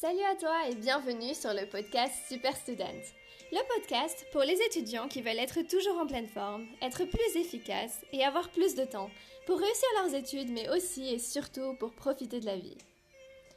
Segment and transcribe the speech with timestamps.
[0.00, 3.02] Salut à toi et bienvenue sur le podcast Super Student.
[3.52, 8.00] Le podcast pour les étudiants qui veulent être toujours en pleine forme, être plus efficaces
[8.10, 9.10] et avoir plus de temps
[9.44, 12.78] pour réussir leurs études mais aussi et surtout pour profiter de la vie.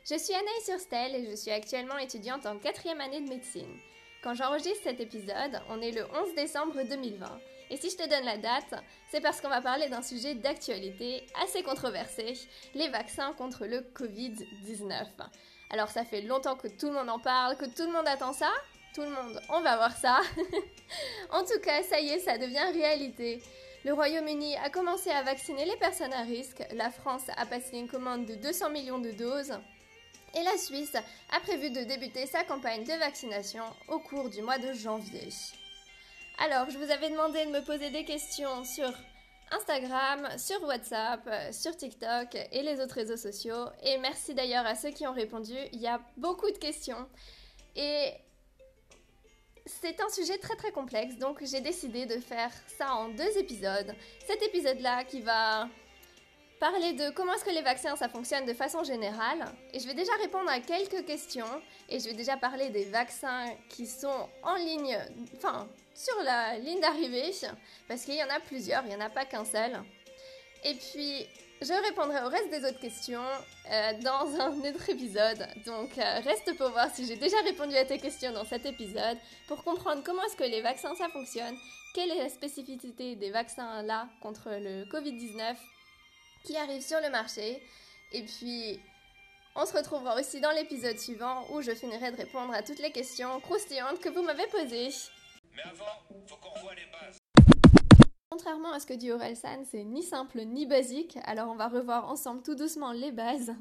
[0.03, 3.79] Je suis Anaïs Surstel et je suis actuellement étudiante en quatrième année de médecine.
[4.21, 7.39] Quand j'enregistre cet épisode, on est le 11 décembre 2020.
[7.69, 8.75] Et si je te donne la date,
[9.09, 12.33] c'est parce qu'on va parler d'un sujet d'actualité assez controversé,
[12.75, 15.05] les vaccins contre le Covid-19.
[15.73, 18.31] Alors ça fait longtemps que tout le monde en parle, que tout le monde attend
[18.31, 18.51] ça.
[18.93, 20.21] Tout le monde, on va voir ça.
[21.31, 23.41] en tout cas, ça y est, ça devient réalité.
[23.83, 27.89] Le Royaume-Uni a commencé à vacciner les personnes à risque, la France a passé une
[27.89, 29.57] commande de 200 millions de doses,
[30.35, 30.95] et la Suisse
[31.31, 35.29] a prévu de débuter sa campagne de vaccination au cours du mois de janvier.
[36.37, 38.93] Alors, je vous avais demandé de me poser des questions sur
[39.51, 43.65] Instagram, sur WhatsApp, sur TikTok et les autres réseaux sociaux.
[43.83, 45.55] Et merci d'ailleurs à ceux qui ont répondu.
[45.71, 47.07] Il y a beaucoup de questions.
[47.75, 48.13] Et
[49.65, 53.93] c'est un sujet très très complexe, donc j'ai décidé de faire ça en deux épisodes.
[54.27, 55.69] Cet épisode-là qui va
[56.63, 59.43] parler de comment est-ce que les vaccins ça fonctionne de façon générale.
[59.73, 61.61] Et je vais déjà répondre à quelques questions.
[61.89, 64.97] Et je vais déjà parler des vaccins qui sont en ligne,
[65.35, 67.31] enfin sur la ligne d'arrivée,
[67.89, 69.77] parce qu'il y en a plusieurs, il n'y en a pas qu'un seul.
[70.63, 71.27] Et puis,
[71.61, 73.27] je répondrai au reste des autres questions
[73.69, 75.45] euh, dans un autre épisode.
[75.65, 79.17] Donc, euh, reste pour voir si j'ai déjà répondu à tes questions dans cet épisode,
[79.49, 81.57] pour comprendre comment est-ce que les vaccins ça fonctionne,
[81.93, 85.57] quelle est la spécificité des vaccins là contre le Covid-19
[86.43, 87.61] qui arrive sur le marché.
[88.11, 88.79] Et puis,
[89.55, 92.91] on se retrouvera aussi dans l'épisode suivant où je finirai de répondre à toutes les
[92.91, 94.89] questions croustillantes que vous m'avez posées.
[95.55, 95.85] Mais avant,
[96.27, 97.17] faut qu'on revoie les bases.
[98.29, 102.09] Contrairement à ce que dit Orelsan, c'est ni simple ni basique, alors on va revoir
[102.09, 103.53] ensemble tout doucement les bases.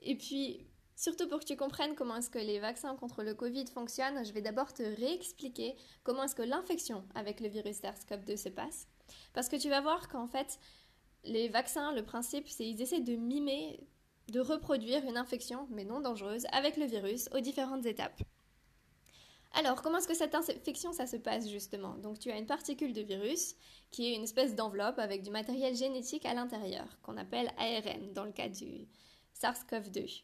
[0.00, 3.66] Et puis, surtout pour que tu comprennes comment est-ce que les vaccins contre le Covid
[3.66, 8.48] fonctionnent, je vais d'abord te réexpliquer comment est-ce que l'infection avec le virus SARS-CoV-2 se
[8.50, 8.86] passe.
[9.32, 10.58] Parce que tu vas voir qu'en fait,
[11.24, 13.80] les vaccins, le principe, c'est qu'ils essaient de mimer,
[14.28, 18.22] de reproduire une infection, mais non dangereuse, avec le virus aux différentes étapes.
[19.54, 21.96] Alors, comment est-ce que cette infection, ça se passe justement?
[21.98, 23.54] Donc, tu as une particule de virus
[23.90, 28.24] qui est une espèce d'enveloppe avec du matériel génétique à l'intérieur, qu'on appelle ARN dans
[28.24, 28.88] le cas du
[29.34, 30.22] SARS-CoV-2.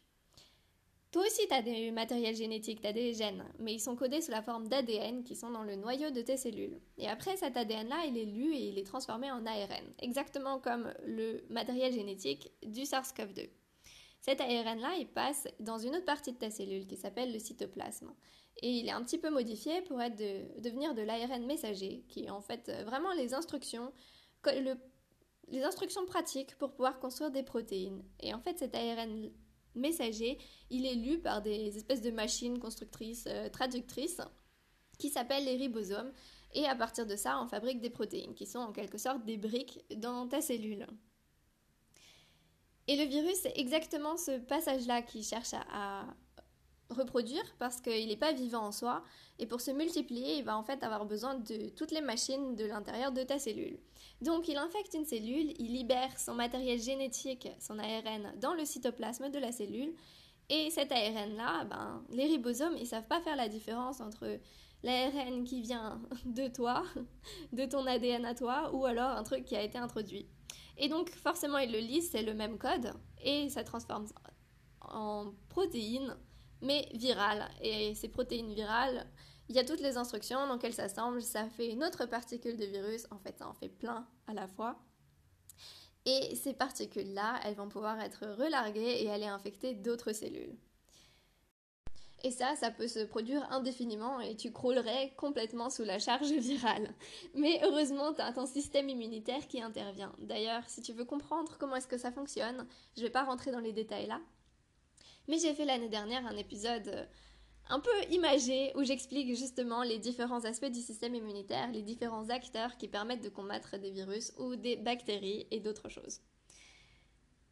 [1.11, 4.21] Toi aussi, tu as des matériels génétiques, tu as des gènes, mais ils sont codés
[4.21, 6.79] sous la forme d'ADN qui sont dans le noyau de tes cellules.
[6.99, 10.93] Et après, cet ADN-là, il est lu et il est transformé en ARN, exactement comme
[11.07, 13.49] le matériel génétique du SARS-CoV-2.
[14.21, 18.13] Cet ARN-là, il passe dans une autre partie de ta cellule qui s'appelle le cytoplasme.
[18.61, 22.25] Et il est un petit peu modifié pour être de, devenir de l'ARN messager, qui
[22.25, 23.93] est en fait vraiment les instructions,
[24.45, 28.05] les instructions pratiques pour pouvoir construire des protéines.
[28.21, 29.31] Et en fait, cet ARN
[29.79, 30.39] messager,
[30.71, 34.21] il est lu par des espèces de machines constructrices, euh, traductrices,
[34.99, 36.13] qui s'appellent les ribosomes.
[36.55, 39.37] Et à partir de ça, on fabrique des protéines, qui sont en quelque sorte des
[39.37, 40.87] briques dans ta cellule.
[42.87, 46.07] Et le virus, c'est exactement ce passage-là qui cherche à,
[46.91, 49.05] reproduire parce qu'il n'est pas vivant en soi
[49.39, 52.65] et pour se multiplier il va en fait avoir besoin de toutes les machines de
[52.65, 53.79] l'intérieur de ta cellule.
[54.23, 59.31] Donc il infecte une cellule, il libère son matériel génétique, son ARN dans le cytoplasme
[59.31, 59.95] de la cellule
[60.49, 64.39] et cet ARN là, ben, les ribosomes ils savent pas faire la différence entre
[64.83, 66.85] l'ARN qui vient de toi,
[67.53, 70.27] de ton ADN à toi ou alors un truc qui a été introduit.
[70.79, 74.07] Et donc forcément ils le lisent, c'est le même code et ça transforme
[74.81, 76.17] en protéines
[76.61, 77.49] mais virale.
[77.61, 79.07] Et ces protéines virales,
[79.49, 82.67] il y a toutes les instructions dans lesquelles s'assemblent, ça fait une autre particule de
[82.67, 84.79] virus, en fait ça en fait plein à la fois.
[86.05, 90.57] Et ces particules-là, elles vont pouvoir être relarguées et aller infecter d'autres cellules.
[92.25, 96.93] Et ça, ça peut se produire indéfiniment et tu croulerais complètement sous la charge virale.
[97.35, 100.13] Mais heureusement, tu as ton système immunitaire qui intervient.
[100.19, 103.53] D'ailleurs, si tu veux comprendre comment est-ce que ça fonctionne, je ne vais pas rentrer
[103.53, 104.21] dans les détails là,
[105.29, 107.05] mais j'ai fait l'année dernière un épisode euh,
[107.71, 112.77] un peu imagé où j'explique justement les différents aspects du système immunitaire, les différents acteurs
[112.79, 116.21] qui permettent de combattre des virus ou des bactéries et d'autres choses.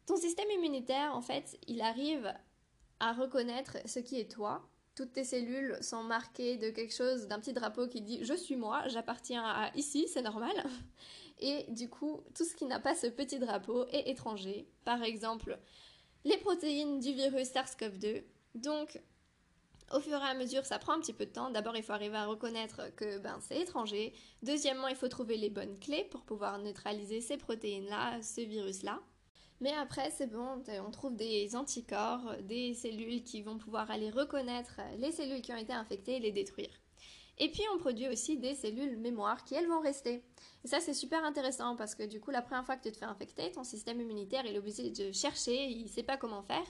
[0.07, 2.33] Ton système immunitaire, en fait, il arrive
[2.99, 4.67] à reconnaître ce qui est toi.
[4.95, 8.55] Toutes tes cellules sont marquées de quelque chose, d'un petit drapeau qui dit je suis
[8.55, 10.55] moi, j'appartiens à ici, c'est normal.
[11.39, 14.67] Et du coup, tout ce qui n'a pas ce petit drapeau est étranger.
[14.85, 15.59] Par exemple,
[16.27, 18.21] les protéines du virus SARS-CoV-2.
[18.55, 18.99] Donc,
[19.93, 21.49] au fur et à mesure, ça prend un petit peu de temps.
[21.49, 24.13] D'abord, il faut arriver à reconnaître que ben, c'est étranger.
[24.43, 28.99] Deuxièmement, il faut trouver les bonnes clés pour pouvoir neutraliser ces protéines-là, ce virus-là.
[29.61, 34.81] Mais après, c'est bon, on trouve des anticorps, des cellules qui vont pouvoir aller reconnaître
[34.97, 36.69] les cellules qui ont été infectées et les détruire.
[37.39, 40.23] Et puis on produit aussi des cellules mémoire qui elles vont rester.
[40.63, 42.97] Et ça c'est super intéressant parce que du coup la première fois que tu te
[42.97, 46.41] fais infecter, ton système immunitaire il est obligé de chercher, il ne sait pas comment
[46.41, 46.65] faire.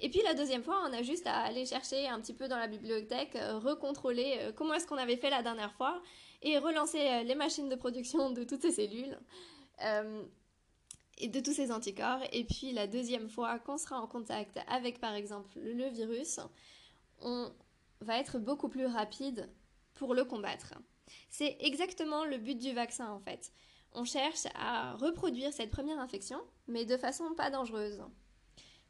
[0.00, 2.56] Et puis la deuxième fois, on a juste à aller chercher un petit peu dans
[2.56, 6.00] la bibliothèque, euh, recontrôler euh, comment est-ce qu'on avait fait la dernière fois
[6.42, 9.18] et relancer euh, les machines de production de toutes ces cellules
[11.18, 12.20] et de tous ces anticorps.
[12.32, 16.40] Et puis la deuxième fois qu'on sera en contact avec par exemple le virus,
[17.20, 17.52] on
[18.00, 19.48] va être beaucoup plus rapide
[19.98, 20.74] pour le combattre.
[21.28, 23.52] C'est exactement le but du vaccin en fait.
[23.92, 28.02] On cherche à reproduire cette première infection, mais de façon pas dangereuse.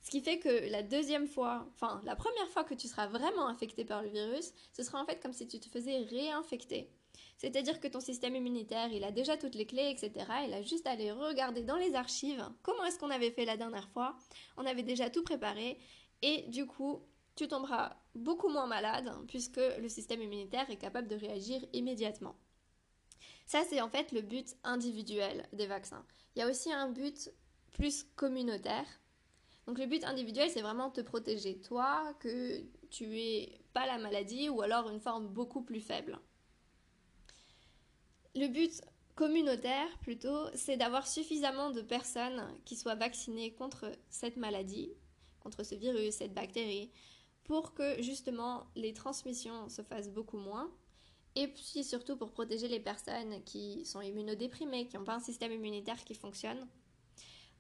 [0.03, 3.49] Ce qui fait que la deuxième fois, enfin la première fois que tu seras vraiment
[3.49, 6.91] infecté par le virus, ce sera en fait comme si tu te faisais réinfecter.
[7.37, 10.27] C'est-à-dire que ton système immunitaire, il a déjà toutes les clés, etc.
[10.47, 13.57] Il a juste à aller regarder dans les archives comment est-ce qu'on avait fait la
[13.57, 14.17] dernière fois.
[14.57, 15.79] On avait déjà tout préparé
[16.23, 17.01] et du coup,
[17.37, 22.37] tu tomberas beaucoup moins malade puisque le système immunitaire est capable de réagir immédiatement.
[23.47, 26.05] Ça, c'est en fait le but individuel des vaccins.
[26.37, 27.31] Il y a aussi un but
[27.73, 28.87] plus communautaire.
[29.67, 34.49] Donc le but individuel, c'est vraiment te protéger, toi, que tu aies pas la maladie
[34.49, 36.19] ou alors une forme beaucoup plus faible.
[38.35, 38.83] Le but
[39.15, 44.93] communautaire, plutôt, c'est d'avoir suffisamment de personnes qui soient vaccinées contre cette maladie,
[45.41, 46.91] contre ce virus, cette bactérie,
[47.49, 50.71] pour que justement les transmissions se fassent beaucoup moins.
[51.35, 55.53] Et puis surtout pour protéger les personnes qui sont immunodéprimées, qui n'ont pas un système
[55.53, 56.69] immunitaire qui fonctionne,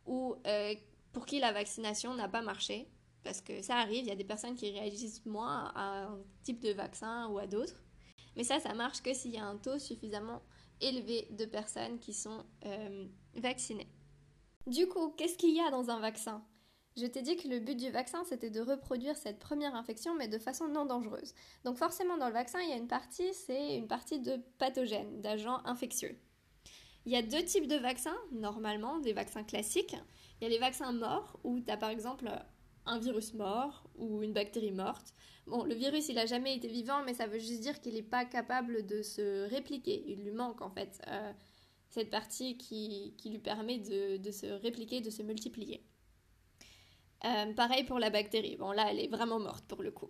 [0.06, 0.74] ou euh,
[1.12, 2.88] pour qui la vaccination n'a pas marché.
[3.24, 6.60] Parce que ça arrive, il y a des personnes qui réagissent moins à un type
[6.60, 7.82] de vaccin ou à d'autres.
[8.36, 10.42] Mais ça, ça marche que s'il y a un taux suffisamment
[10.80, 13.88] élevé de personnes qui sont euh, vaccinées.
[14.66, 16.44] Du coup, qu'est-ce qu'il y a dans un vaccin?
[16.98, 20.26] Je t'ai dit que le but du vaccin, c'était de reproduire cette première infection, mais
[20.26, 21.34] de façon non dangereuse.
[21.64, 25.20] Donc forcément, dans le vaccin, il y a une partie, c'est une partie de pathogènes,
[25.20, 26.18] d'agents infectieux.
[27.06, 29.96] Il y a deux types de vaccins, normalement, des vaccins classiques.
[30.40, 32.28] Il y a les vaccins morts, où tu as par exemple
[32.84, 35.14] un virus mort ou une bactérie morte.
[35.46, 38.02] Bon, le virus, il n'a jamais été vivant, mais ça veut juste dire qu'il n'est
[38.02, 40.04] pas capable de se répliquer.
[40.08, 41.32] Il lui manque, en fait, euh,
[41.90, 45.82] cette partie qui, lui permet de se répliquer, de se multiplier.
[47.24, 48.56] Euh, pareil pour la bactérie.
[48.56, 50.08] Bon, là, elle est vraiment morte pour le coup.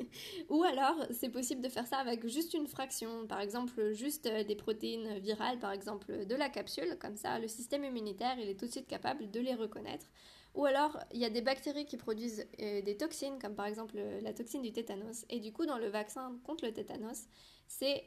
[0.50, 3.26] Ou alors, c'est possible de faire ça avec juste une fraction.
[3.26, 6.98] Par exemple, juste euh, des protéines virales, par exemple, de la capsule.
[7.00, 10.06] Comme ça, le système immunitaire, il est tout de suite capable de les reconnaître.
[10.54, 13.96] Ou alors, il y a des bactéries qui produisent euh, des toxines, comme par exemple
[14.20, 15.24] la toxine du tétanos.
[15.30, 17.26] Et du coup, dans le vaccin contre le tétanos,
[17.68, 18.04] c'est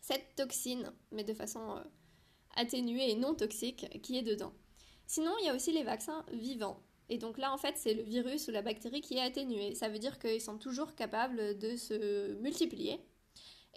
[0.00, 1.82] cette toxine, mais de façon
[2.56, 4.52] atténuée et non toxique, qui est dedans.
[5.06, 6.80] Sinon, il y a aussi les vaccins vivants.
[7.08, 9.74] Et donc là, en fait, c'est le virus ou la bactérie qui est atténuée.
[9.74, 13.00] Ça veut dire qu'ils sont toujours capables de se multiplier.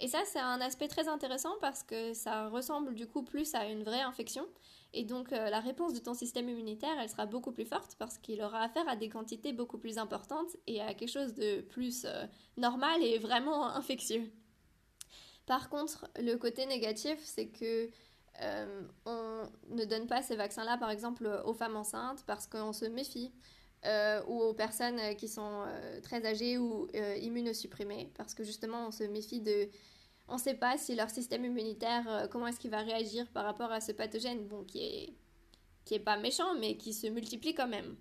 [0.00, 3.66] Et ça, c'est un aspect très intéressant parce que ça ressemble du coup plus à
[3.66, 4.46] une vraie infection.
[4.94, 8.16] Et donc euh, la réponse de ton système immunitaire, elle sera beaucoup plus forte parce
[8.16, 12.04] qu'il aura affaire à des quantités beaucoup plus importantes et à quelque chose de plus
[12.06, 12.26] euh,
[12.56, 14.32] normal et vraiment infectieux.
[15.46, 17.90] Par contre, le côté négatif, c'est que
[18.40, 22.84] euh, on ne donne pas ces vaccins-là, par exemple, aux femmes enceintes parce qu'on se
[22.84, 23.32] méfie,
[23.84, 26.88] euh, ou aux personnes qui sont euh, très âgées ou
[27.20, 29.68] immunosupprimées, parce que justement, on se méfie de...
[30.30, 33.72] On ne sait pas si leur système immunitaire, comment est-ce qu'il va réagir par rapport
[33.72, 35.14] à ce pathogène, bon, qui est,
[35.86, 37.96] qui est pas méchant, mais qui se multiplie quand même.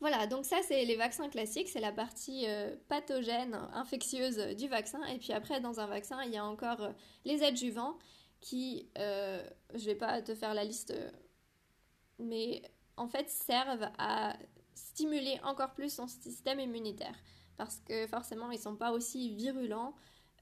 [0.00, 2.46] Voilà, donc ça c'est les vaccins classiques, c'est la partie
[2.88, 5.04] pathogène, infectieuse du vaccin.
[5.04, 6.90] Et puis après, dans un vaccin, il y a encore
[7.24, 7.96] les adjuvants
[8.40, 9.42] qui, euh,
[9.74, 10.94] je vais pas te faire la liste,
[12.18, 12.62] mais
[12.96, 14.36] en fait servent à
[14.74, 17.14] stimuler encore plus son système immunitaire.
[17.56, 19.94] Parce que forcément, ils sont pas aussi virulents,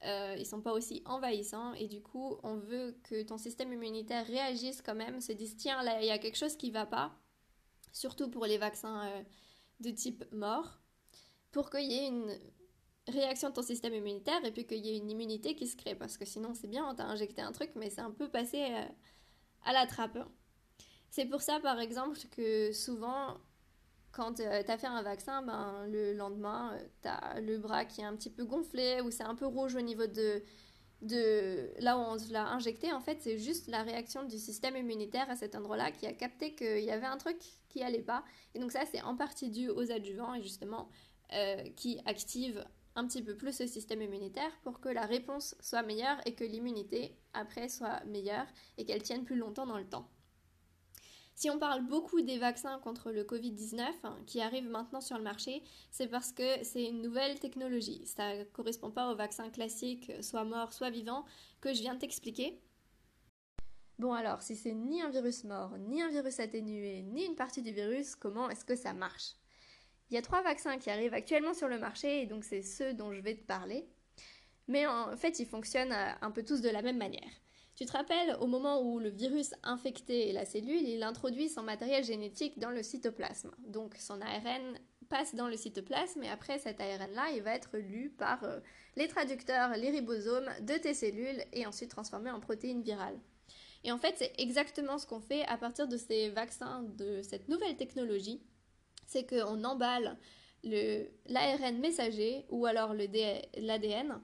[0.05, 4.25] euh, ils sont pas aussi envahissants, et du coup, on veut que ton système immunitaire
[4.27, 7.11] réagisse quand même, se dise tiens, là, il y a quelque chose qui va pas,
[7.91, 9.23] surtout pour les vaccins euh,
[9.79, 10.79] de type mort,
[11.51, 12.37] pour qu'il y ait une
[13.07, 15.95] réaction de ton système immunitaire et puis qu'il y ait une immunité qui se crée.
[15.95, 18.63] Parce que sinon, c'est bien, on t'a injecté un truc, mais c'est un peu passé
[18.69, 18.85] euh,
[19.65, 20.17] à la trappe.
[21.09, 23.37] C'est pour ça, par exemple, que souvent,
[24.11, 27.85] quand euh, tu as fait un vaccin, ben, le lendemain, euh, tu as le bras
[27.85, 30.43] qui est un petit peu gonflé ou c'est un peu rouge au niveau de,
[31.01, 32.91] de là où on l'a injecté.
[32.91, 36.55] En fait, c'est juste la réaction du système immunitaire à cet endroit-là qui a capté
[36.55, 37.37] qu'il y avait un truc
[37.69, 38.25] qui allait pas.
[38.53, 40.89] Et donc ça, c'est en partie dû aux adjuvants et justement
[41.75, 42.63] qui activent
[42.97, 46.43] un petit peu plus le système immunitaire pour que la réponse soit meilleure et que
[46.43, 50.09] l'immunité après soit meilleure et qu'elle tienne plus longtemps dans le temps.
[51.35, 55.23] Si on parle beaucoup des vaccins contre le Covid-19 hein, qui arrivent maintenant sur le
[55.23, 55.61] marché,
[55.91, 58.03] c'est parce que c'est une nouvelle technologie.
[58.07, 61.25] Ça ne correspond pas aux vaccins classiques, soit mort, soit vivant,
[61.61, 62.59] que je viens de t'expliquer.
[63.99, 67.61] Bon alors, si c'est ni un virus mort, ni un virus atténué, ni une partie
[67.61, 69.35] du virus, comment est-ce que ça marche?
[70.09, 72.93] Il y a trois vaccins qui arrivent actuellement sur le marché, et donc c'est ceux
[72.93, 73.87] dont je vais te parler.
[74.67, 77.29] Mais en fait, ils fonctionnent euh, un peu tous de la même manière.
[77.75, 82.03] Tu te rappelles, au moment où le virus infectait la cellule, il introduit son matériel
[82.03, 83.51] génétique dans le cytoplasme.
[83.67, 88.09] Donc son ARN passe dans le cytoplasme et après cet ARN-là, il va être lu
[88.09, 88.59] par euh,
[88.95, 93.19] les traducteurs, les ribosomes de tes cellules et ensuite transformé en protéines virales.
[93.83, 97.47] Et en fait, c'est exactement ce qu'on fait à partir de ces vaccins, de cette
[97.47, 98.41] nouvelle technologie.
[99.07, 100.17] C'est qu'on emballe
[100.63, 104.21] l'ARN messager ou alors l'ADN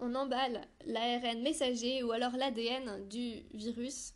[0.00, 4.13] on emballe l'ARN messager ou alors l'ADN du virus.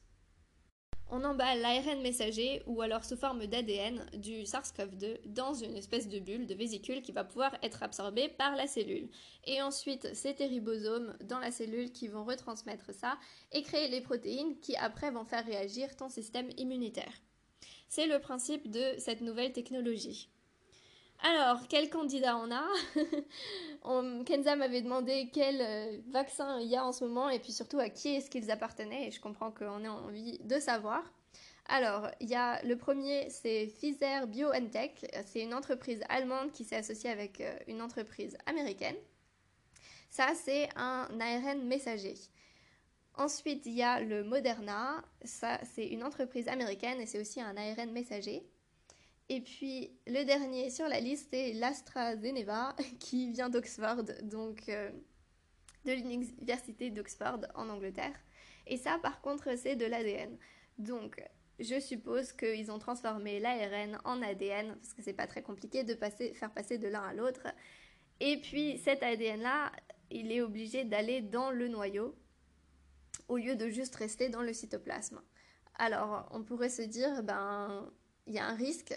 [1.10, 6.18] On emballe l'ARN messager ou alors sous forme d'ADN du SARS-CoV-2 dans une espèce de
[6.18, 9.08] bulle, de vésicule qui va pouvoir être absorbée par la cellule.
[9.46, 13.16] Et ensuite, c'est tes ribosomes dans la cellule qui vont retransmettre ça
[13.52, 17.22] et créer les protéines qui après vont faire réagir ton système immunitaire.
[17.88, 20.28] C'est le principe de cette nouvelle technologie.
[21.20, 22.64] Alors, quel candidat on a
[24.24, 27.80] Kenza m'avait demandé quel euh, vaccin il y a en ce moment et puis surtout
[27.80, 31.02] à qui est-ce qu'ils appartenaient et je comprends qu'on ait envie de savoir.
[31.66, 35.06] Alors, il y a le premier, c'est Pfizer BioNTech.
[35.26, 38.96] C'est une entreprise allemande qui s'est associée avec euh, une entreprise américaine.
[40.10, 42.14] Ça, c'est un ARN messager.
[43.16, 45.04] Ensuite, il y a le Moderna.
[45.24, 48.48] Ça, c'est une entreprise américaine et c'est aussi un ARN messager.
[49.28, 54.90] Et puis le dernier sur la liste est l'AstraZeneca qui vient d'Oxford, donc euh,
[55.84, 58.18] de l'université d'Oxford en Angleterre.
[58.66, 60.36] Et ça par contre c'est de l'ADN.
[60.78, 61.22] Donc
[61.58, 65.94] je suppose qu'ils ont transformé l'ARN en ADN parce que c'est pas très compliqué de
[65.94, 67.46] passer, faire passer de l'un à l'autre.
[68.20, 69.72] Et puis cet ADN là,
[70.10, 72.16] il est obligé d'aller dans le noyau
[73.28, 75.20] au lieu de juste rester dans le cytoplasme.
[75.74, 77.92] Alors on pourrait se dire ben
[78.26, 78.94] il y a un risque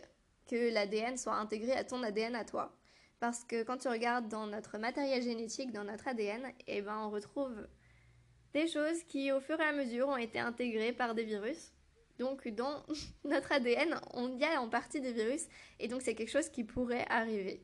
[0.48, 2.76] que l'ADN soit intégré à ton ADN à toi.
[3.20, 7.10] Parce que quand tu regardes dans notre matériel génétique, dans notre ADN, eh ben, on
[7.10, 7.68] retrouve
[8.54, 11.72] des choses qui, au fur et à mesure, ont été intégrées par des virus.
[12.18, 12.84] Donc, dans
[13.24, 15.48] notre ADN, on y a en partie des virus,
[15.80, 17.64] et donc c'est quelque chose qui pourrait arriver.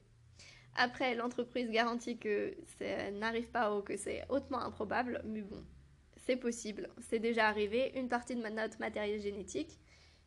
[0.76, 5.66] Après, l'entreprise garantit que ça n'arrive pas ou que c'est hautement improbable, mais bon,
[6.28, 6.90] c'est possible.
[7.00, 7.98] C'est déjà arrivé.
[7.98, 9.80] Une partie de notre matériel génétique,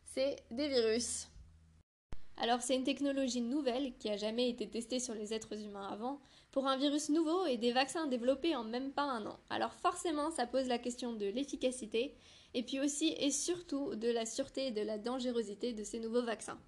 [0.03, 1.30] c'est des virus.
[2.41, 6.19] Alors c'est une technologie nouvelle qui a jamais été testée sur les êtres humains avant,
[6.51, 9.39] pour un virus nouveau et des vaccins développés en même pas un an.
[9.51, 12.15] Alors forcément ça pose la question de l'efficacité
[12.55, 16.23] et puis aussi et surtout de la sûreté et de la dangerosité de ces nouveaux
[16.23, 16.59] vaccins.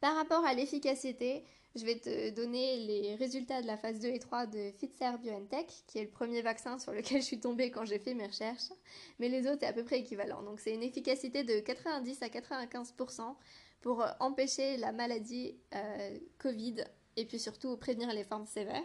[0.00, 1.44] Par rapport à l'efficacité,
[1.74, 5.68] je vais te donner les résultats de la phase 2 et 3 de Pfizer BioNTech,
[5.86, 8.72] qui est le premier vaccin sur lequel je suis tombée quand j'ai fait mes recherches,
[9.18, 10.42] mais les autres est à peu près équivalent.
[10.42, 13.34] Donc c'est une efficacité de 90 à 95%
[13.82, 16.76] pour euh, empêcher la maladie euh, Covid
[17.16, 18.82] et puis surtout prévenir les formes sévères.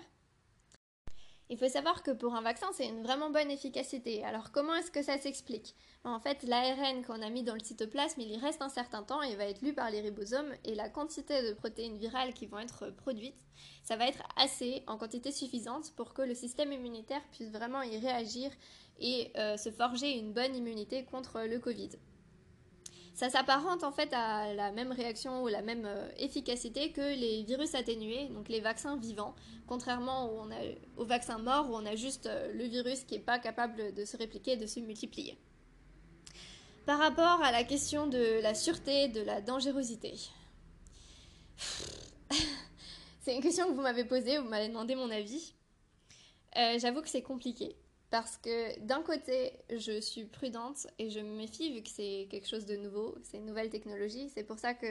[1.50, 4.22] Il faut savoir que pour un vaccin, c'est une vraiment bonne efficacité.
[4.26, 5.76] Alors comment est-ce que ça s'explique?
[6.04, 9.22] En fait, l'ARN qu'on a mis dans le cytoplasme, il y reste un certain temps
[9.22, 12.60] et va être lu par les ribosomes et la quantité de protéines virales qui vont
[12.60, 13.38] être produites,
[13.84, 17.98] ça va être assez en quantité suffisante pour que le système immunitaire puisse vraiment y
[17.98, 18.52] réagir
[19.00, 21.92] et euh, se forger une bonne immunité contre le Covid
[23.18, 27.42] ça s'apparente en fait à la même réaction ou la même euh, efficacité que les
[27.42, 29.34] virus atténués, donc les vaccins vivants,
[29.66, 30.46] contrairement
[30.98, 34.06] aux vaccins morts où on a juste euh, le virus qui n'est pas capable de
[34.06, 35.36] se répliquer et de se multiplier.
[36.86, 40.14] Par rapport à la question de la sûreté, de la dangerosité.
[43.22, 45.56] c'est une question que vous m'avez posée, vous m'avez demandé mon avis.
[46.56, 47.76] Euh, j'avoue que c'est compliqué.
[48.10, 52.48] Parce que d'un côté, je suis prudente et je me méfie vu que c'est quelque
[52.48, 54.30] chose de nouveau, c'est une nouvelle technologie.
[54.34, 54.88] C'est pour ça que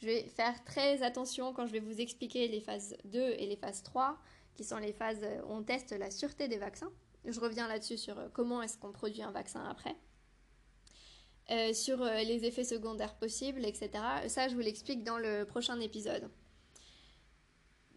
[0.00, 3.56] je vais faire très attention quand je vais vous expliquer les phases 2 et les
[3.56, 4.18] phases 3,
[4.54, 6.90] qui sont les phases où on teste la sûreté des vaccins.
[7.26, 9.96] Je reviens là-dessus sur comment est-ce qu'on produit un vaccin après.
[11.50, 13.90] Euh, sur euh, les effets secondaires possibles, etc.
[14.26, 16.28] Ça, je vous l'explique dans le prochain épisode.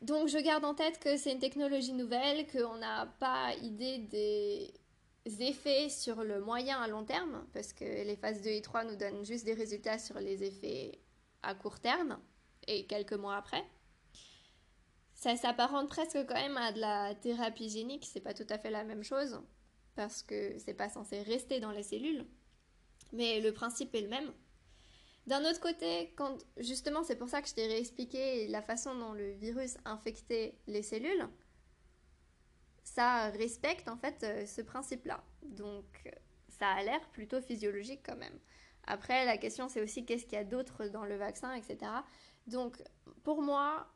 [0.02, 4.74] Donc je garde en tête que c'est une technologie nouvelle, qu'on n'a pas idée des
[5.42, 8.96] effets sur le moyen à long terme, parce que les phases 2 et 3 nous
[8.96, 11.00] donnent juste des résultats sur les effets
[11.44, 12.20] à court terme
[12.68, 13.64] et quelques mois après.
[15.14, 18.72] Ça s'apparente presque quand même à de la thérapie génique, c'est pas tout à fait
[18.72, 19.42] la même chose,
[19.96, 22.26] parce que c'est pas censé rester dans les cellules,
[23.12, 24.32] Mais le principe est le même.
[25.30, 29.14] D'un autre côté, quand justement c'est pour ça que je t'ai réexpliqué la façon dont
[29.14, 31.30] le virus infectait les cellules,
[32.84, 35.24] ça respecte en fait euh, ce principe-là.
[35.44, 35.86] Donc
[36.48, 38.40] ça a l'air plutôt physiologique quand même.
[38.88, 41.78] Après, la question c'est aussi qu'est-ce qu'il y a d'autre dans le vaccin, etc.
[42.48, 42.82] Donc
[43.24, 43.88] pour moi,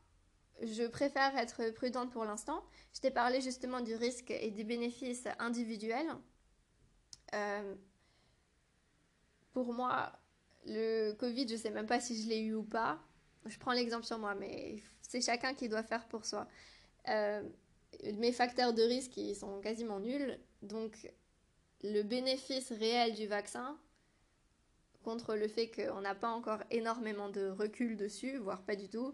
[0.61, 2.63] je préfère être prudente pour l'instant.
[2.93, 6.15] Je t'ai parlé justement du risque et des bénéfices individuels.
[7.33, 7.73] Euh,
[9.51, 10.13] pour moi,
[10.65, 12.99] le Covid, je sais même pas si je l'ai eu ou pas.
[13.45, 16.47] Je prends l'exemple sur moi, mais c'est chacun qui doit faire pour soi.
[17.09, 17.43] Euh,
[18.15, 20.39] mes facteurs de risque, ils sont quasiment nuls.
[20.61, 21.11] Donc,
[21.83, 23.77] le bénéfice réel du vaccin,
[25.03, 29.13] contre le fait qu'on n'a pas encore énormément de recul dessus, voire pas du tout,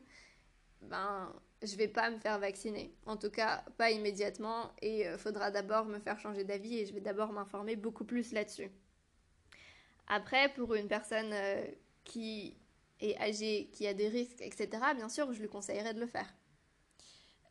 [0.84, 2.96] ben, je vais pas me faire vacciner.
[3.06, 4.72] En tout cas, pas immédiatement.
[4.82, 8.06] Et il euh, faudra d'abord me faire changer d'avis et je vais d'abord m'informer beaucoup
[8.06, 8.70] plus là-dessus.
[10.10, 11.66] Après, pour une personne euh,
[12.04, 12.58] qui
[13.00, 16.34] est âgée, qui a des risques, etc., bien sûr, je lui conseillerais de le faire.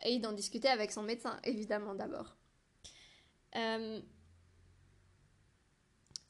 [0.05, 2.37] Et d'en discuter avec son médecin, évidemment, d'abord.
[3.57, 4.01] Euh,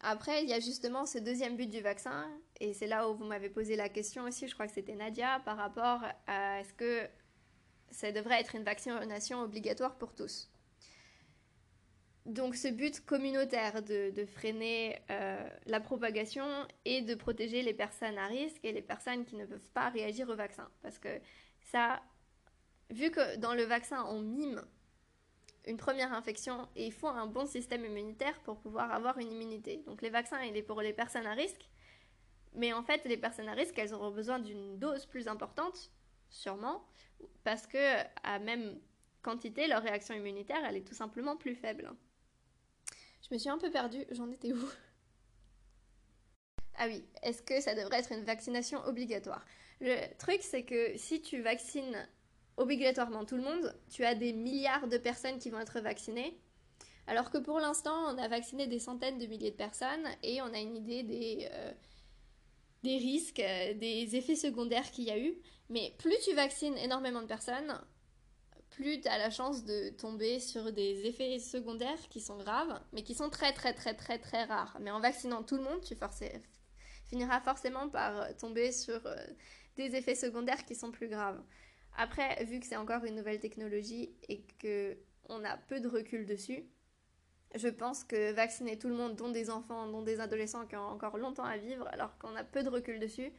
[0.00, 2.30] après, il y a justement ce deuxième but du vaccin,
[2.61, 5.40] et c'est là où vous m'avez posé la question aussi, je crois que c'était Nadia,
[5.44, 7.08] par rapport à est-ce que
[7.90, 10.50] ça devrait être une vaccination obligatoire pour tous?
[12.28, 16.44] Donc ce but communautaire de, freiner euh, la propagation
[16.85, 20.28] et de protéger les personnes à risque et les personnes qui ne peuvent pas réagir
[20.28, 20.68] au vaccin.
[20.82, 21.08] Parce que
[21.62, 22.02] ça,
[22.90, 24.62] vu que dans le vaccin on mime
[25.66, 29.82] une première infection et il faut un bon système immunitaire pour pouvoir avoir une immunité.
[29.87, 31.66] Donc les vaccins, il est pour les personnes à risque,
[32.54, 35.90] mais en fait les personnes à risque, elles auront besoin d'une dose plus importante,
[36.28, 36.85] sûrement,
[37.42, 38.78] parce que à même
[39.23, 41.90] quantité, leur réaction immunitaire, elle est tout simplement plus faible.
[43.28, 44.70] Je me suis un peu perdue, j'en étais où?
[46.76, 49.44] Ah oui, est-ce que ça devrait être une vaccination obligatoire?
[49.80, 52.08] Le truc, c'est que si tu vaccines
[52.56, 56.41] obligatoirement tout le monde, tu as des milliards de personnes qui vont être vaccinées.
[57.06, 60.52] Alors que pour l'instant, on a vacciné des centaines de milliers de personnes et on
[60.52, 61.73] a une idée des, euh,
[62.82, 65.34] des risques, euh, des effets secondaires qu'il y a eu.
[65.69, 67.78] Mais plus tu vaccines énormément de personnes,
[68.78, 73.02] plus tu as la chance de tomber sur des effets secondaires qui sont graves, mais
[73.02, 74.78] qui sont très très très très très rares.
[74.80, 75.97] Mais en vaccinant tout le monde, tu
[77.10, 79.17] finiras forcément par tomber sur euh,
[79.76, 81.43] des effets secondaires qui sont plus graves.
[81.97, 84.97] Après, vu que c'est encore une nouvelle technologie et que
[85.28, 86.64] on a peu de recul dessus,
[87.56, 90.86] je pense que vacciner tout le monde, dont des enfants, dont des adolescents qui ont
[90.86, 93.32] encore longtemps à vivre, alors qu'on a peu de recul dessus,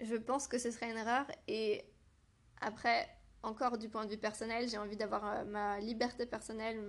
[0.00, 1.26] je pense que ce serait une erreur.
[1.46, 1.84] Et
[2.62, 3.06] après,
[3.46, 6.82] encore du point de vue personnel, j'ai envie d'avoir euh, ma liberté personnelle,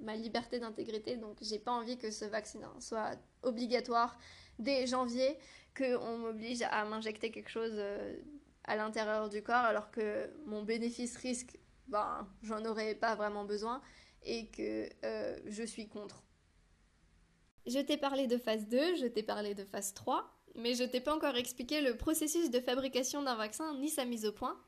[0.00, 1.16] ma liberté d'intégrité.
[1.16, 4.18] Donc, j'ai pas envie que ce vaccin soit obligatoire
[4.58, 5.38] dès janvier,
[5.76, 8.16] qu'on m'oblige à m'injecter quelque chose euh,
[8.64, 13.82] à l'intérieur du corps alors que mon bénéfice-risque, ben, j'en aurais pas vraiment besoin
[14.22, 16.22] et que euh, je suis contre.
[17.66, 21.00] Je t'ai parlé de phase 2, je t'ai parlé de phase 3, mais je t'ai
[21.00, 24.58] pas encore expliqué le processus de fabrication d'un vaccin ni sa mise au point.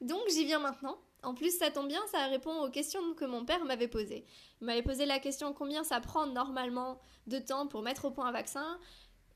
[0.00, 0.98] Donc j'y viens maintenant.
[1.22, 4.26] En plus, ça tombe bien, ça répond aux questions que mon père m'avait posées.
[4.60, 8.26] Il m'avait posé la question combien ça prend normalement de temps pour mettre au point
[8.26, 8.78] un vaccin?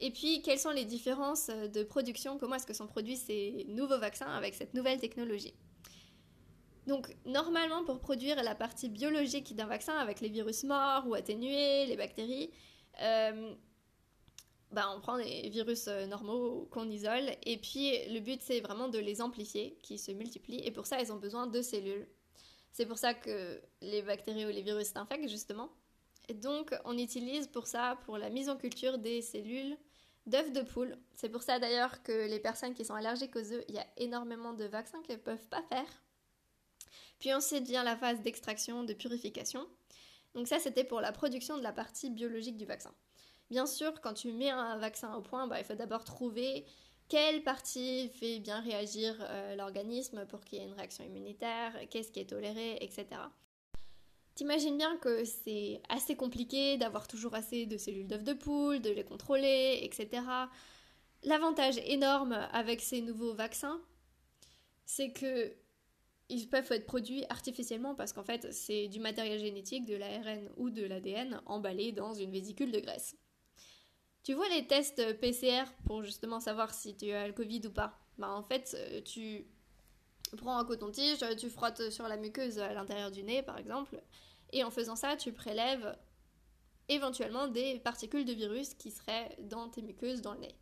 [0.00, 2.38] Et puis, quelles sont les différences de production?
[2.38, 5.54] Comment est-ce que sont produits ces nouveaux vaccins avec cette nouvelle technologie?
[6.88, 11.84] Donc normalement pour produire la partie biologique d'un vaccin avec les virus morts ou atténués,
[11.84, 12.50] les bactéries,
[13.02, 13.54] euh,
[14.72, 18.88] bah, on prend des virus euh, normaux qu'on isole et puis le but c'est vraiment
[18.88, 22.06] de les amplifier, qui se multiplient et pour ça ils ont besoin de cellules.
[22.72, 25.70] C'est pour ça que les bactéries ou les virus s'infectent justement.
[26.28, 29.76] Et donc on utilise pour ça, pour la mise en culture des cellules
[30.26, 30.98] d'œufs de poule.
[31.14, 33.86] C'est pour ça d'ailleurs que les personnes qui sont allergiques aux œufs, il y a
[33.96, 36.02] énormément de vaccins qu'elles ne peuvent pas faire.
[37.18, 39.66] Puis ensuite vient la phase d'extraction, de purification.
[40.34, 42.94] Donc ça, c'était pour la production de la partie biologique du vaccin.
[43.50, 46.66] Bien sûr, quand tu mets un vaccin au point, bah, il faut d'abord trouver
[47.08, 52.12] quelle partie fait bien réagir euh, l'organisme pour qu'il y ait une réaction immunitaire, qu'est-ce
[52.12, 53.06] qui est toléré, etc.
[54.34, 58.90] T'imagines bien que c'est assez compliqué d'avoir toujours assez de cellules d'œufs de poule, de
[58.90, 60.22] les contrôler, etc.
[61.24, 63.80] L'avantage énorme avec ces nouveaux vaccins,
[64.84, 65.52] c'est que
[66.28, 70.68] ils peuvent être produits artificiellement parce qu'en fait, c'est du matériel génétique, de l'ARN ou
[70.68, 73.16] de l'ADN emballé dans une vésicule de graisse.
[74.28, 77.98] Tu vois les tests PCR pour justement savoir si tu as le Covid ou pas?
[78.18, 79.46] Bah, En fait, tu
[80.36, 83.98] prends un coton-tige, tu frottes sur la muqueuse à l'intérieur du nez par exemple,
[84.52, 85.96] et en faisant ça, tu prélèves
[86.90, 90.54] éventuellement des particules de virus qui seraient dans tes muqueuses, dans le nez.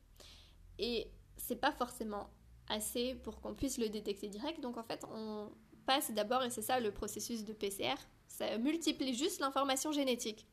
[0.79, 2.31] Et c'est pas forcément
[2.69, 4.61] assez pour qu'on puisse le détecter direct.
[4.61, 5.51] Donc en fait, on
[5.87, 7.97] passe d'abord, et c'est ça le processus de PCR,
[8.29, 10.47] ça multiplie juste l'information génétique.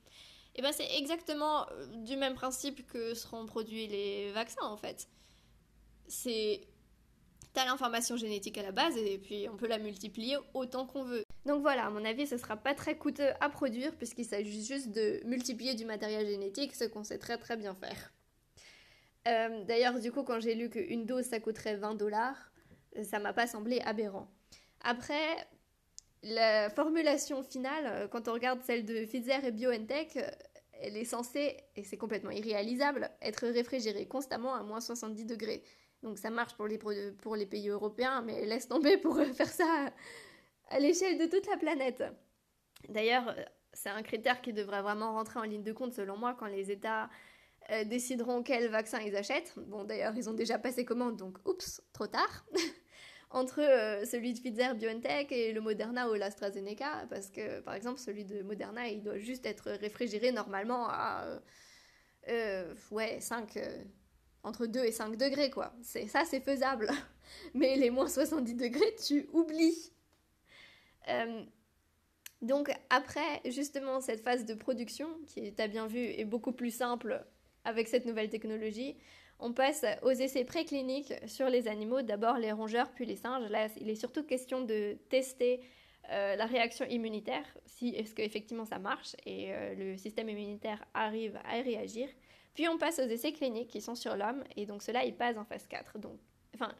[0.55, 5.07] Et bien c'est exactement euh, du même principe que seront produits les vaccins en fait.
[6.07, 6.61] C'est
[7.53, 11.23] t'as l'information génétique à la base et puis on peut la multiplier autant qu'on veut.
[11.45, 14.89] Donc voilà, à mon avis, ce sera pas très coûteux à produire puisqu'il s'agit juste
[14.89, 18.11] de multiplier du matériel génétique, ce qu'on sait très très bien faire.
[19.27, 22.51] Euh, d'ailleurs, du coup, quand j'ai lu qu'une dose ça coûterait 20 dollars,
[23.03, 24.27] ça m'a pas semblé aberrant.
[24.81, 25.47] Après,
[26.23, 30.29] la formulation finale, euh, quand on regarde celle de Pfizer et BioNTech, euh,
[30.81, 35.63] elle est censée, et c'est complètement irréalisable, être réfrigérée constamment à moins 70 degrés.
[36.01, 39.93] Donc ça marche pour les, pays européens, mais laisse tomber pour faire ça
[40.69, 42.03] à l'échelle de toute la planète.
[42.89, 43.33] D'ailleurs,
[43.71, 46.71] c'est un critère qui devrait vraiment rentrer en ligne de compte selon moi quand les
[46.71, 47.09] États
[47.71, 49.53] euh, décideront quel vaccin ils achètent.
[49.57, 52.45] Bon, d'ailleurs, ils ont déjà passé commande, donc oups, trop tard.
[53.33, 57.99] Entre euh, celui de Pfizer BioNTech et le Moderna ou l'AstraZeneca, parce que par exemple,
[57.99, 61.41] celui de Moderna, il doit juste être réfrigéré normalement à
[62.29, 63.57] euh, ouais, 5,
[64.43, 65.73] entre 2 et 5 degrés, quoi.
[65.81, 66.91] Ça, c'est faisable.
[67.55, 69.91] Mais les moins 70 degrés, tu oublies.
[72.43, 77.25] donc après justement cette phase de production, qui, as bien vu, est beaucoup plus simple
[77.65, 78.95] avec cette nouvelle technologie,
[79.39, 83.49] on passe aux essais précliniques sur les animaux, d'abord les rongeurs, puis les singes.
[83.49, 85.61] Là, il est surtout question de tester
[86.09, 91.39] euh, la réaction immunitaire, si est-ce qu'effectivement ça marche et euh, le système immunitaire arrive
[91.45, 92.09] à réagir.
[92.53, 95.37] Puis on passe aux essais cliniques qui sont sur l'homme, et donc cela, il passe
[95.37, 95.99] en phase 4.
[95.99, 96.19] Donc,
[96.55, 96.73] enfin,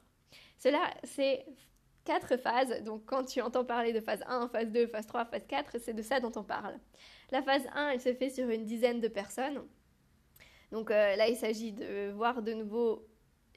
[0.60, 1.46] cela, c'est
[2.04, 2.84] quatre phases.
[2.84, 5.94] Donc quand tu entends parler de phase 1, phase 2, phase 3, phase 4, c'est
[5.94, 6.78] de ça dont on parle.
[7.32, 9.64] La phase 1, elle se fait sur une dizaine de personnes.
[10.74, 13.08] Donc euh, là, il s'agit de voir de nouveau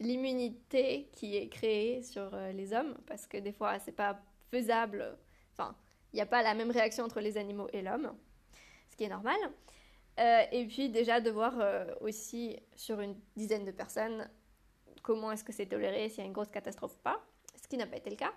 [0.00, 5.16] l'immunité qui est créée sur euh, les hommes, parce que des fois, c'est pas faisable.
[5.52, 5.74] Enfin,
[6.12, 8.12] il n'y a pas la même réaction entre les animaux et l'homme,
[8.90, 9.38] ce qui est normal.
[10.20, 11.54] Euh, et puis déjà de voir
[12.02, 14.28] aussi sur une dizaine de personnes
[15.02, 17.24] comment est-ce que c'est toléré, s'il y a une grosse catastrophe ou pas,
[17.54, 18.32] ce qui n'a pas été le cas.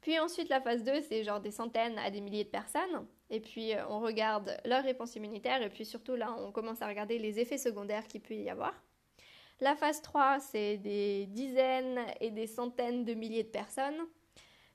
[0.00, 3.06] Puis ensuite, la phase 2, c'est genre des centaines à des milliers de personnes.
[3.34, 5.60] Et puis, euh, on regarde leur réponse immunitaire.
[5.60, 8.72] Et puis, surtout, là, on commence à regarder les effets secondaires qu'il peut y avoir.
[9.60, 14.06] La phase 3, c'est des dizaines et des centaines de milliers de personnes.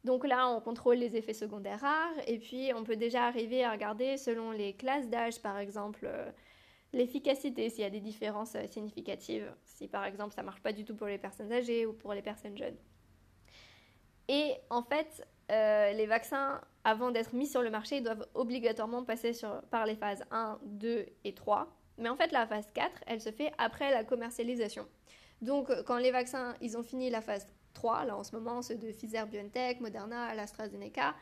[0.04, 2.20] Donc là, on contrôle les effets secondaires rares.
[2.28, 6.30] Et puis, on peut déjà arriver à regarder, selon les classes d'âge, par exemple, euh,
[6.92, 9.50] l'efficacité, s'il y a des différences euh, significatives.
[9.64, 12.22] Si, par exemple, ça marche pas du tout pour les personnes âgées ou pour les
[12.22, 12.78] personnes jeunes.
[14.28, 19.34] Et en fait, les vaccins, avant d'être mis sur le marché, ils doivent obligatoirement passer
[19.70, 21.76] par les phases 1, 2 et 3.
[21.98, 24.88] Mais en fait, la phase 4, elle se fait après la commercialisation.
[25.42, 28.76] Donc, quand les vaccins, ils ont fini la phase 3, là en ce moment, ceux
[28.76, 31.16] de Pfizer, BioNTech, Moderna, AstraZeneca,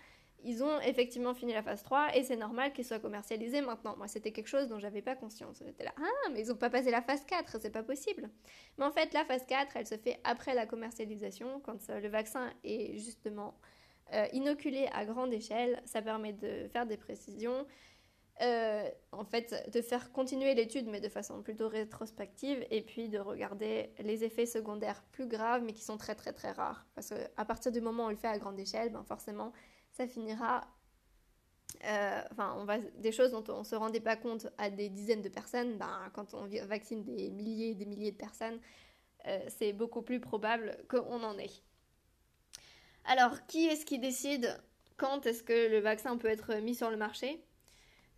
[0.44, 3.96] ils ont effectivement fini la phase 3 et c'est normal qu'ils soient commercialisés maintenant.
[3.98, 5.62] Moi, c'était quelque chose dont j'avais pas conscience.
[5.66, 8.30] J'étais là, ah, mais ils ont pas passé la phase 4, c'est pas possible.
[8.78, 12.54] Mais en fait, la phase 4, elle se fait après la commercialisation, quand le vaccin
[12.64, 13.60] est justement
[14.14, 15.82] euh, inoculé à grande échelle.
[15.86, 17.66] Ça permet de faire des précisions.
[18.42, 23.18] Euh, en fait, de faire continuer l'étude, mais de façon plutôt rétrospective, et puis de
[23.18, 26.86] regarder les effets secondaires plus graves, mais qui sont très très très rares.
[26.94, 29.54] Parce qu'à partir du moment où on le fait à grande échelle, ben forcément,
[29.92, 30.62] ça finira.
[31.86, 35.22] Euh, on va, des choses dont on ne se rendait pas compte à des dizaines
[35.22, 38.60] de personnes, ben, quand on vaccine des milliers et des milliers de personnes,
[39.50, 41.52] c'est beaucoup plus probable qu'on en ait.
[43.10, 44.62] Alors, qui est-ce qui décide
[44.98, 47.42] quand est-ce que le vaccin peut être mis sur le marché?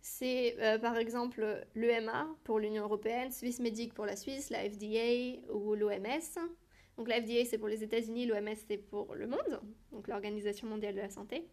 [0.00, 5.76] C'est euh, par exemple l'EMA pour l'Union européenne, Swissmedic pour la Suisse, la FDA ou
[5.76, 6.50] l'OMS.
[6.96, 9.60] Donc la FDA c'est pour les États-Unis, l'OMS c'est pour le monde,
[9.92, 11.46] donc l'Organisation mondiale de la santé.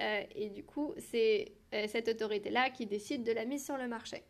[0.00, 3.86] Euh, et du coup, c'est euh, cette autorité-là qui décide de la mise sur le
[3.86, 4.24] marché.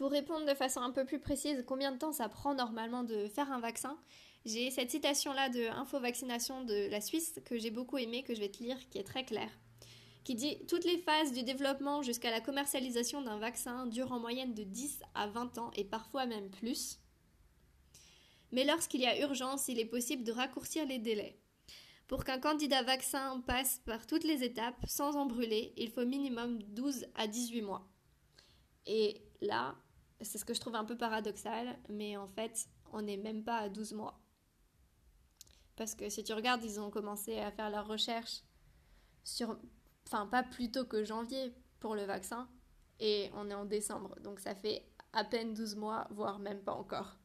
[0.00, 3.28] Pour répondre de façon un peu plus précise combien de temps ça prend normalement de
[3.28, 3.98] faire un vaccin,
[4.46, 8.40] j'ai cette citation-là de Info Vaccination de la Suisse que j'ai beaucoup aimée, que je
[8.40, 9.50] vais te lire, qui est très claire,
[10.24, 14.54] qui dit Toutes les phases du développement jusqu'à la commercialisation d'un vaccin durent en moyenne
[14.54, 16.98] de 10 à 20 ans et parfois même plus.
[18.52, 21.38] Mais lorsqu'il y a urgence, il est possible de raccourcir les délais.
[22.08, 26.62] Pour qu'un candidat vaccin passe par toutes les étapes sans en brûler, il faut minimum
[26.62, 27.86] 12 à 18 mois.
[28.86, 29.76] Et là,
[30.22, 33.58] c'est ce que je trouve un peu paradoxal, mais en fait, on n'est même pas
[33.58, 34.20] à 12 mois.
[35.76, 38.42] Parce que si tu regardes, ils ont commencé à faire leur recherche
[39.24, 39.58] sur.
[40.06, 42.48] Enfin, pas plus tôt que janvier pour le vaccin.
[42.98, 46.74] et on est en décembre, donc ça fait à peine 12 mois, voire même pas
[46.74, 47.16] encore.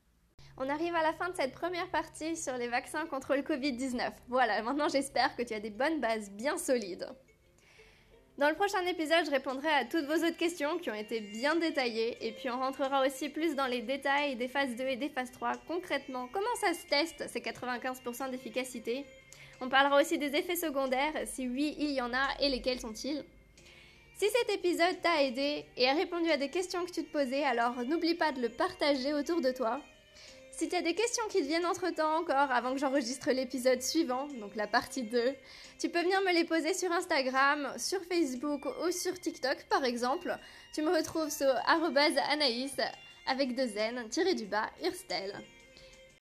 [0.57, 4.13] On arrive à la fin de cette première partie sur les vaccins contre le Covid-19.
[4.29, 7.09] Voilà, maintenant j'espère que tu as des bonnes bases bien solides.
[8.37, 11.55] Dans le prochain épisode, je répondrai à toutes vos autres questions qui ont été bien
[11.55, 15.07] détaillées et puis on rentrera aussi plus dans les détails des phases 2 et des
[15.07, 15.53] phases 3.
[15.69, 19.05] Concrètement, comment ça se teste ces 95% d'efficacité?
[19.61, 23.23] On parlera aussi des effets secondaires, si oui, il y en a et lesquels sont-ils?
[24.17, 27.45] Si cet épisode t'a aidé et a répondu à des questions que tu te posais,
[27.45, 29.79] alors n'oublie pas de le partager autour de toi.
[30.57, 34.27] Si tu as des questions qui te viennent entre-temps encore avant que j'enregistre l'épisode suivant,
[34.39, 35.35] donc la partie 2,
[35.77, 40.33] tu peux venir me les poser sur Instagram, sur Facebook ou sur TikTok par exemple.
[40.73, 41.53] Tu me retrouves sur
[42.31, 42.77] anaïs
[43.27, 45.43] avec deux n tiré du bas Urstel.